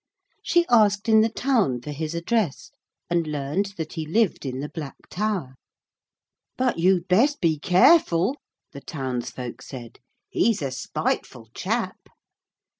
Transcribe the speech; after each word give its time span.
She 0.41 0.65
asked 0.67 1.07
in 1.07 1.21
the 1.21 1.29
town 1.29 1.79
for 1.81 1.91
his 1.91 2.15
address, 2.15 2.71
and 3.07 3.27
learned 3.27 3.75
that 3.77 3.93
he 3.93 4.07
lived 4.07 4.47
in 4.47 4.59
the 4.59 4.67
Black 4.69 4.95
Tower. 5.11 5.53
'But 6.57 6.79
you'd 6.79 7.07
best 7.07 7.39
be 7.39 7.59
careful,' 7.59 8.37
the 8.71 8.81
townsfolk 8.81 9.61
said, 9.61 9.99
'he's 10.27 10.63
a 10.63 10.71
spiteful 10.71 11.49
chap.' 11.53 12.09